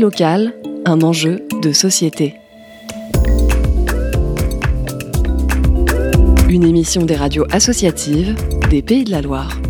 [0.00, 0.54] Locale,
[0.86, 2.34] un enjeu de société.
[6.48, 8.34] Une émission des radios associatives
[8.70, 9.60] des Pays de la Loire.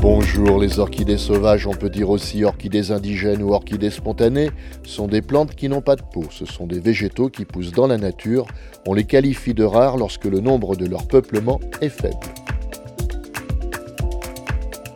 [0.00, 4.50] Bonjour, les orchidées sauvages, on peut dire aussi orchidées indigènes ou orchidées spontanées,
[4.82, 6.24] sont des plantes qui n'ont pas de peau.
[6.30, 8.46] Ce sont des végétaux qui poussent dans la nature.
[8.88, 12.16] On les qualifie de rares lorsque le nombre de leur peuplement est faible.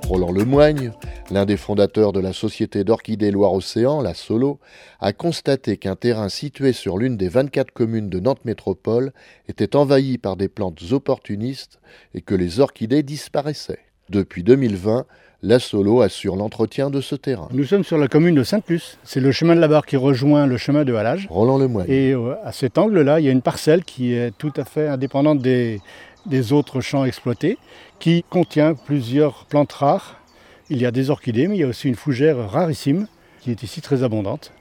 [0.08, 0.92] Roland Lemoigne,
[1.30, 4.60] l'un des fondateurs de la Société d'Orchidées Loire-Océan, la Solo,
[5.00, 9.12] a constaté qu'un terrain situé sur l'une des 24 communes de Nantes Métropole
[9.48, 11.80] était envahi par des plantes opportunistes
[12.14, 13.80] et que les orchidées disparaissaient.
[14.08, 15.04] Depuis 2020,
[15.42, 17.48] la Solo assure l'entretien de ce terrain.
[17.52, 18.98] Nous sommes sur la commune de Sainte-Luce.
[19.04, 21.26] C'est le chemin de la barre qui rejoint le chemin de Halage.
[21.28, 21.90] Roland Lemoigne.
[21.90, 24.88] Et euh, à cet angle-là, il y a une parcelle qui est tout à fait
[24.88, 25.80] indépendante des,
[26.26, 27.58] des autres champs exploités,
[27.98, 30.20] qui contient plusieurs plantes rares.
[30.68, 33.06] Il y a des orchidées, mais il y a aussi une fougère rarissime
[33.40, 34.52] qui est ici très abondante.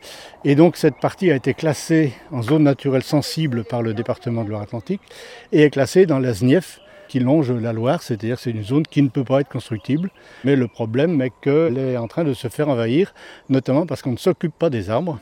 [0.43, 4.49] Et donc cette partie a été classée en zone naturelle sensible par le département de
[4.49, 5.01] Loire-Atlantique
[5.51, 9.01] et est classée dans la SNIEF qui longe la Loire, c'est-à-dire c'est une zone qui
[9.01, 10.11] ne peut pas être constructible.
[10.43, 13.15] Mais le problème est qu'elle est en train de se faire envahir,
[13.49, 15.19] notamment parce qu'on ne s'occupe pas des arbres.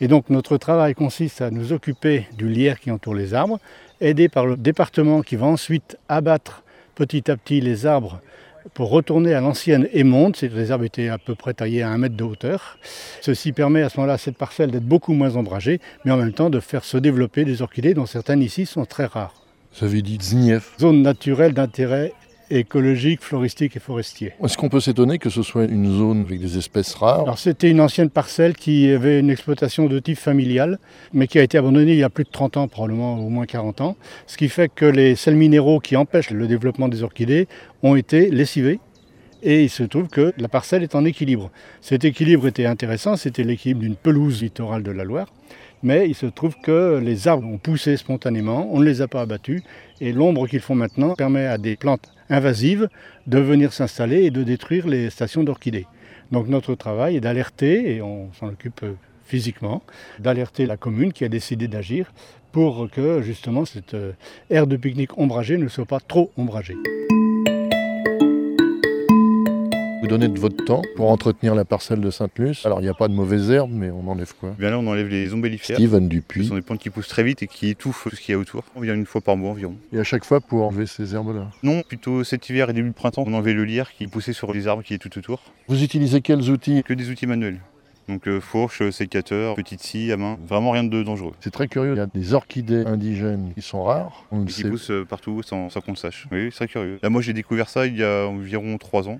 [0.00, 3.60] Et donc notre travail consiste à nous occuper du lierre qui entoure les arbres,
[4.00, 6.64] aidé par le département qui va ensuite abattre
[6.96, 8.20] petit à petit les arbres
[8.74, 12.16] pour retourner à l'ancienne émonde, les arbres étaient à peu près taillés à un mètre
[12.16, 12.78] de hauteur.
[13.20, 16.32] Ceci permet à ce moment-là à cette parcelle d'être beaucoup moins ombragée, mais en même
[16.32, 19.34] temps de faire se développer des orchidées dont certaines ici sont très rares.
[19.72, 20.72] Ça veut dire Znief.
[20.80, 22.12] Zone naturelle d'intérêt
[22.50, 24.32] écologique, floristique et forestier.
[24.42, 27.22] Est-ce qu'on peut s'étonner que ce soit une zone avec des espèces rares?
[27.22, 30.78] Alors c'était une ancienne parcelle qui avait une exploitation de type familial,
[31.12, 33.46] mais qui a été abandonnée il y a plus de 30 ans, probablement au moins
[33.46, 37.48] 40 ans, ce qui fait que les sels minéraux qui empêchent le développement des orchidées
[37.82, 38.80] ont été lessivés.
[39.42, 41.50] Et il se trouve que la parcelle est en équilibre.
[41.80, 45.28] Cet équilibre était intéressant, c'était l'équilibre d'une pelouse littorale de la Loire
[45.82, 49.22] mais il se trouve que les arbres ont poussé spontanément, on ne les a pas
[49.22, 49.62] abattus,
[50.00, 52.88] et l'ombre qu'ils font maintenant permet à des plantes invasives
[53.26, 55.86] de venir s'installer et de détruire les stations d'orchidées.
[56.32, 58.84] Donc notre travail est d'alerter, et on s'en occupe
[59.26, 59.82] physiquement,
[60.18, 62.12] d'alerter la commune qui a décidé d'agir
[62.52, 64.12] pour que justement cette euh,
[64.48, 66.76] aire de pique-nique ombragée ne soit pas trop ombragée.
[70.06, 72.64] Vous donnez de votre temps pour entretenir la parcelle de Sainte-Luce.
[72.64, 74.54] Alors il n'y a pas de mauvaises herbes, mais on enlève quoi?
[74.56, 75.74] Bien là, on enlève les ombellifères.
[75.76, 76.46] Steven Ce Dupuis.
[76.46, 78.38] sont des plantes qui poussent très vite et qui étouffent tout ce qu'il y a
[78.38, 78.62] autour.
[78.76, 79.74] On vient une fois par mois environ.
[79.92, 81.48] Et à chaque fois pour enlever ces herbes-là?
[81.64, 84.52] Non, plutôt cet hiver et début de printemps, on enlevait le lierre qui poussait sur
[84.52, 85.42] les arbres qui est tout autour.
[85.66, 86.84] Vous utilisez quels outils?
[86.84, 87.58] Que des outils manuels.
[88.08, 90.38] Donc euh, fourche, euh, sécateur, petite scie à main.
[90.46, 91.32] Vraiment rien de dangereux.
[91.40, 91.94] C'est très curieux.
[91.94, 94.24] Il y a des orchidées indigènes qui sont rares.
[94.30, 94.70] On le qui sait.
[94.70, 96.28] poussent euh, partout sans, sans qu'on le sache.
[96.30, 97.00] Oui, c'est très curieux.
[97.02, 99.18] Là, moi, j'ai découvert ça il y a environ 3 ans.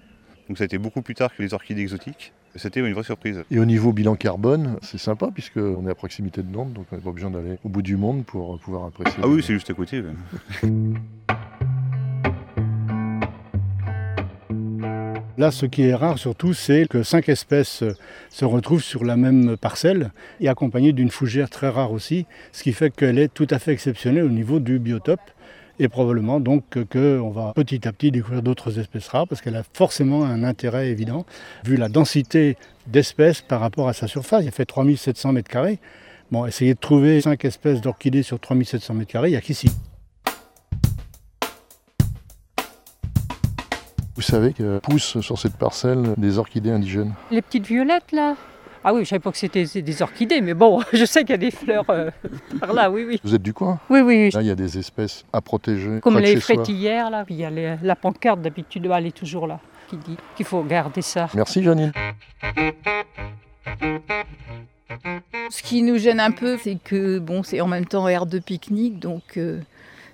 [0.49, 2.33] Donc ça a été beaucoup plus tard que les orchidées exotiques.
[2.55, 3.43] C'était une vraie surprise.
[3.51, 6.97] Et au niveau bilan carbone, c'est sympa puisqu'on est à proximité de Nantes, donc on
[6.97, 9.21] n'a pas besoin d'aller au bout du monde pour pouvoir apprécier.
[9.23, 10.03] Ah oui, c'est juste à côté.
[15.39, 17.93] Là, ce qui est rare surtout, c'est que cinq espèces euh,
[18.31, 22.73] se retrouvent sur la même parcelle et accompagnées d'une fougère très rare aussi, ce qui
[22.73, 25.21] fait qu'elle est tout à fait exceptionnelle au niveau du biotope
[25.79, 29.63] et probablement donc qu'on va petit à petit découvrir d'autres espèces rares parce qu'elle a
[29.73, 31.27] forcément un intérêt évident
[31.65, 32.57] vu la densité
[32.87, 34.45] d'espèces par rapport à sa surface.
[34.45, 35.79] Il fait 3700 mètres carrés.
[36.31, 39.71] Bon, essayer de trouver cinq espèces d'orchidées sur 3700 mètres carrés, il n'y a qu'ici.
[44.17, 47.13] Vous savez que poussent sur cette parcelle des orchidées indigènes?
[47.31, 48.35] Les petites violettes là?
[48.85, 51.35] Ah oui, je savais pas que c'était des orchidées, mais bon, je sais qu'il y
[51.35, 52.11] a des fleurs euh,
[52.61, 53.21] par là, oui, oui.
[53.25, 53.81] Vous êtes du coin?
[53.91, 56.01] Oui, oui, Là, il y a des espèces à protéger.
[56.01, 59.59] comme les frétillères là, il y a les- la pancarte d'habitude, elle est toujours là,
[59.89, 61.29] qui dit qu'il faut garder ça.
[61.35, 61.93] Merci Janine.
[65.51, 68.39] Ce qui nous gêne un peu, c'est que bon, c'est en même temps aire de
[68.39, 69.61] pique-nique, donc euh,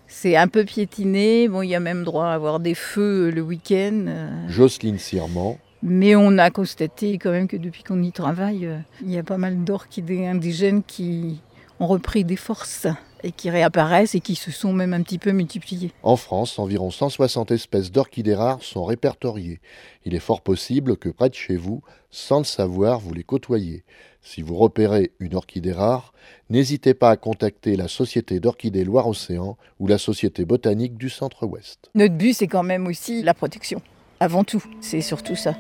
[0.06, 1.48] c'est un peu piétiné.
[1.48, 4.06] Bon, il y a même droit à avoir des feux euh, le week-end.
[4.48, 5.56] Jocelyne Sirman.
[5.82, 9.22] Mais on a constaté quand même que depuis qu'on y travaille, euh, il y a
[9.22, 11.40] pas mal d'orchidées indigènes qui
[11.80, 12.86] ont repris des forces
[13.24, 15.92] et qui réapparaissent et qui se sont même un petit peu multipliées.
[16.02, 19.60] En France, environ 160 espèces d'orchidées rares sont répertoriées.
[20.04, 23.84] Il est fort possible que près de chez vous, sans le savoir, vous les côtoyez.
[24.22, 26.12] Si vous repérez une orchidée rare,
[26.50, 31.90] n'hésitez pas à contacter la Société d'orchidées Loire-Océan ou la Société botanique du Centre-Ouest.
[31.94, 33.82] Notre but, c'est quand même aussi la protection.
[34.22, 35.56] Avant tout, c'est surtout ça.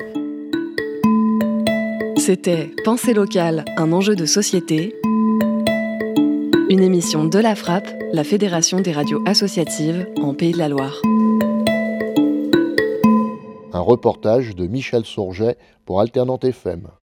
[2.16, 4.94] C'était Pensée locale, un enjeu de société.
[6.70, 11.02] Une émission de la Frappe, la Fédération des radios associatives en Pays de la Loire.
[13.72, 16.86] Un reportage de Michel Sourget pour Alternante FM.